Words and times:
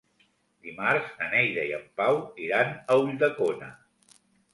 Dimarts 0.67 1.11
na 1.19 1.27
Neida 1.33 1.65
i 1.71 1.73
en 1.79 1.83
Pau 2.01 2.17
iran 2.45 2.73
a 2.95 2.97
Ulldecona. 3.03 3.69